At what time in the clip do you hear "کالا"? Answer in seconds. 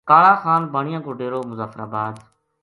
0.09-0.33